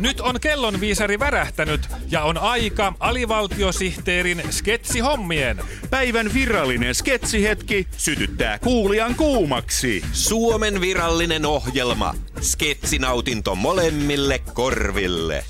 Nyt 0.00 0.20
on 0.20 0.40
kellonviisari 0.40 1.18
värähtänyt 1.18 1.80
ja 2.10 2.22
on 2.22 2.38
aika 2.38 2.92
alivaltiosihteerin 3.00 4.42
sketsihommien. 4.50 5.60
Päivän 5.90 6.34
virallinen 6.34 6.94
sketsihetki 6.94 7.86
sytyttää 7.96 8.58
kuulijan 8.58 9.14
kuumaksi. 9.14 10.02
Suomen 10.12 10.80
virallinen 10.80 11.46
ohjelma. 11.46 12.14
Sketsinautinto 12.40 13.54
molemmille 13.54 14.40
korville. 14.54 15.44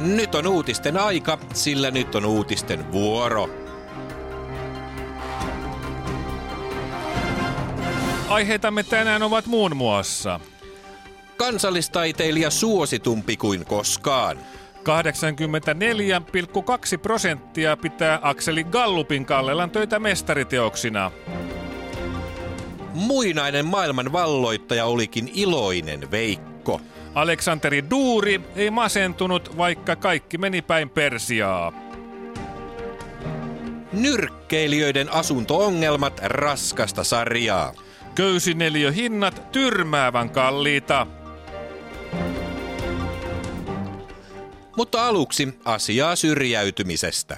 Nyt 0.00 0.34
on 0.34 0.46
uutisten 0.46 0.96
aika, 0.96 1.38
sillä 1.54 1.90
nyt 1.90 2.14
on 2.14 2.24
uutisten 2.24 2.92
vuoro. 2.92 3.50
Aiheitamme 8.28 8.82
tänään 8.82 9.22
ovat 9.22 9.46
muun 9.46 9.76
muassa 9.76 10.40
Kansallistaiteilija 11.36 12.50
suositumpi 12.50 13.36
kuin 13.36 13.66
koskaan. 13.66 14.38
84,2 14.38 14.44
prosenttia 17.02 17.76
pitää 17.76 18.18
Akseli 18.22 18.64
Gallupin 18.64 19.26
Kallelan 19.26 19.70
töitä 19.70 19.98
mestariteoksina. 19.98 21.10
Muinainen 22.94 23.66
maailman 23.66 24.12
valloittaja 24.12 24.84
olikin 24.84 25.30
iloinen 25.34 26.10
Veikko. 26.60 26.80
Aleksanteri 27.14 27.84
Duuri 27.90 28.40
ei 28.56 28.70
masentunut, 28.70 29.56
vaikka 29.56 29.96
kaikki 29.96 30.38
meni 30.38 30.62
päin 30.62 30.90
Persiaa. 30.90 31.72
Nyrkkeilijöiden 33.92 35.12
asuntoongelmat 35.12 36.20
raskasta 36.22 37.04
sarjaa. 37.04 37.72
Köysineliöhinnat 38.14 39.52
tyrmäävän 39.52 40.30
kalliita. 40.30 41.06
Mutta 44.76 45.06
aluksi 45.08 45.48
asiaa 45.64 46.16
syrjäytymisestä. 46.16 47.36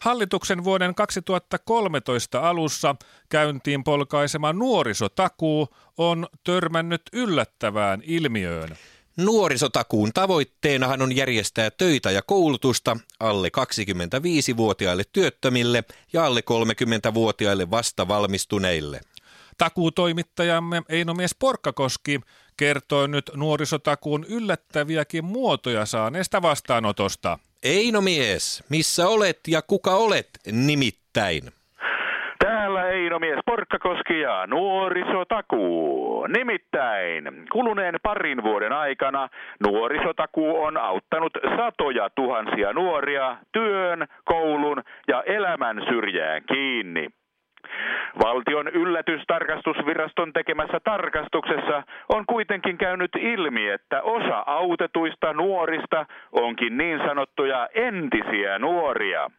Hallituksen 0.00 0.64
vuoden 0.64 0.94
2013 0.94 2.48
alussa 2.48 2.96
käyntiin 3.28 3.84
polkaisema 3.84 4.52
nuorisotakuu 4.52 5.68
on 5.98 6.26
törmännyt 6.44 7.02
yllättävään 7.12 8.02
ilmiöön. 8.04 8.76
Nuorisotakuun 9.16 10.12
tavoitteenahan 10.14 11.02
on 11.02 11.16
järjestää 11.16 11.70
töitä 11.70 12.10
ja 12.10 12.22
koulutusta 12.22 12.96
alle 13.20 13.48
25-vuotiaille 13.48 15.02
työttömille 15.12 15.84
ja 16.12 16.26
alle 16.26 16.40
30-vuotiaille 16.40 17.70
vastavalmistuneille. 17.70 19.00
Takuutoimittajamme 19.58 20.82
Einomies 20.88 21.34
Porkkakoski 21.38 22.20
kertoo 22.56 23.06
nyt 23.06 23.30
nuorisotakuun 23.34 24.24
yllättäviäkin 24.24 25.24
muotoja 25.24 25.86
saaneesta 25.86 26.42
vastaanotosta. 26.42 27.38
Eino 27.62 28.00
mies, 28.00 28.64
missä 28.70 29.08
olet 29.08 29.38
ja 29.48 29.62
kuka 29.62 29.90
olet 29.90 30.28
nimittäin? 30.52 31.42
Täällä 32.44 32.88
Einomies 32.88 33.38
Porkkakoski 33.46 34.20
ja 34.20 34.46
nuorisotakuu. 34.46 36.26
Nimittäin 36.26 37.24
kuluneen 37.52 37.94
parin 38.02 38.42
vuoden 38.42 38.72
aikana 38.72 39.28
nuorisotakuu 39.66 40.62
on 40.62 40.76
auttanut 40.76 41.32
satoja 41.56 42.10
tuhansia 42.10 42.72
nuoria 42.72 43.36
työn, 43.52 44.06
koulun 44.24 44.82
ja 45.08 45.22
elämän 45.22 45.82
syrjään 45.88 46.42
kiinni. 46.52 47.08
Valtion 48.22 48.68
yllätystarkastusviraston 48.68 50.32
tekemässä 50.32 50.80
tarkastuksessa 50.84 51.82
on 52.08 52.26
kuitenkin 52.26 52.78
käynyt 52.78 53.10
ilmi, 53.20 53.68
että 53.68 54.02
osa 54.02 54.42
autetuista 54.46 55.32
nuorista 55.32 56.06
onkin 56.32 56.76
niin 56.76 56.98
sanottuja 56.98 57.68
entisiä 57.74 58.58
nuoria. 58.58 59.30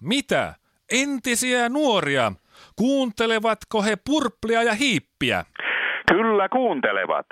Mitä? 0.00 0.54
Entisiä 1.02 1.68
nuoria? 1.68 2.32
Kuuntelevatko 2.76 3.82
he 3.82 3.96
purplia 4.06 4.62
ja 4.62 4.74
hiippiä? 4.74 5.44
Kyllä 6.12 6.48
kuuntelevat. 6.48 7.26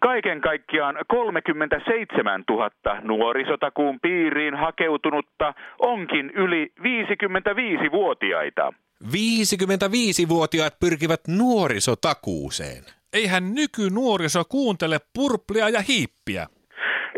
Kaiken 0.00 0.40
kaikkiaan 0.40 0.96
37 1.06 2.44
000 2.50 2.70
nuorisotakuun 3.02 4.00
piiriin 4.00 4.54
hakeutunutta 4.54 5.54
onkin 5.78 6.30
yli 6.30 6.72
55-vuotiaita. 6.80 8.72
55-vuotiaat 9.04 10.74
pyrkivät 10.80 11.20
nuorisotakuuseen. 11.28 12.84
Eihän 13.12 13.54
nykynuoriso 13.54 14.42
kuuntele 14.48 14.98
purplia 15.14 15.68
ja 15.68 15.80
hiippiä. 15.80 16.46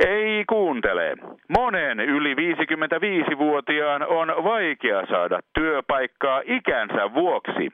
Ei 0.06 0.44
kuuntele. 0.48 1.16
Monen 1.58 2.00
yli 2.00 2.34
55-vuotiaan 2.34 4.02
on 4.02 4.28
vaikea 4.44 5.06
saada 5.06 5.40
työpaikkaa 5.54 6.42
ikänsä 6.44 7.14
vuoksi. 7.14 7.68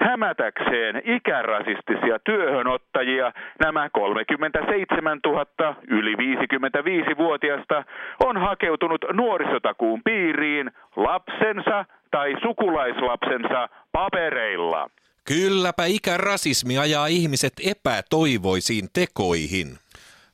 Hämätäkseen 0.00 1.02
ikärasistisia 1.04 2.18
työhönottajia 2.24 3.32
nämä 3.60 3.90
37 3.90 5.20
000 5.26 5.76
yli 5.88 6.14
55-vuotiasta 6.14 7.84
on 8.20 8.36
hakeutunut 8.36 9.04
nuorisotakuun 9.12 10.00
piiriin 10.04 10.70
lapsensa 10.96 11.84
tai 12.10 12.34
sukulaislapsensa 12.42 13.68
papereilla. 13.92 14.90
Kylläpä 15.24 15.84
ikärasismi 15.84 16.78
ajaa 16.78 17.06
ihmiset 17.06 17.52
epätoivoisiin 17.66 18.88
tekoihin. 18.92 19.87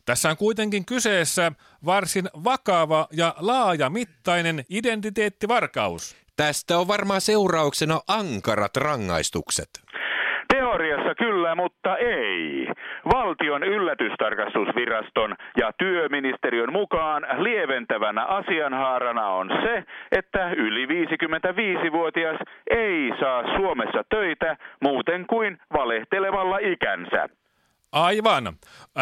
Tässä 0.07 0.29
on 0.29 0.37
kuitenkin 0.37 0.87
kyseessä 0.87 1.53
varsin 1.87 2.25
vakava 2.45 3.09
ja 3.13 3.35
laajamittainen 3.41 4.65
identiteettivarkaus. 4.71 6.17
Tästä 6.37 6.79
on 6.79 6.89
varmaan 6.89 7.21
seurauksena 7.21 8.01
ankarat 8.09 8.77
rangaistukset. 8.77 9.69
Teoriassa 10.49 11.15
kyllä, 11.15 11.55
mutta 11.55 11.97
ei. 11.97 12.69
Valtion 13.13 13.63
yllätystarkastusviraston 13.63 15.35
ja 15.57 15.73
työministeriön 15.79 16.73
mukaan 16.73 17.27
lieventävänä 17.39 18.25
asianhaarana 18.25 19.27
on 19.29 19.51
se, 19.63 19.85
että 20.13 20.51
yli 20.51 20.87
55-vuotias 20.87 22.39
ei 22.71 23.11
saa 23.21 23.57
Suomessa 23.57 24.05
töitä 24.09 24.57
muuten 24.81 25.27
kuin 25.27 25.59
valehtelevalla 25.73 26.59
ikänsä. 26.59 27.29
Aivan. 27.95 28.45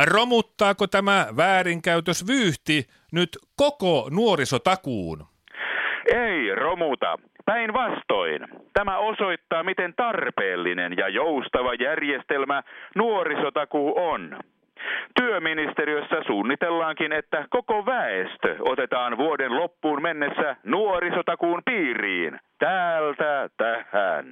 Romuttaako 0.05 0.87
tämä 0.87 1.27
väärinkäytös 1.37 2.27
vyyhti 2.29 2.87
nyt 3.13 3.29
koko 3.57 4.09
nuorisotakuun? 4.11 5.19
Ei 6.15 6.55
romuta. 6.55 7.19
Päinvastoin. 7.45 8.49
Tämä 8.73 8.99
osoittaa, 8.99 9.63
miten 9.63 9.95
tarpeellinen 9.97 10.97
ja 10.97 11.09
joustava 11.09 11.75
järjestelmä 11.75 12.63
nuorisotakuu 12.95 13.93
on. 13.97 14.39
Työministeriössä 15.21 16.17
suunnitellaankin, 16.27 17.13
että 17.13 17.47
koko 17.51 17.87
väestö 17.87 18.57
otetaan 18.61 19.19
vuoden 19.19 19.57
loppuun 19.57 20.03
mennessä 20.03 20.57
nuorisotakuun 20.65 21.63
piiriin. 21.65 22.41
Täältä 22.59 23.51
tähän. 23.57 24.27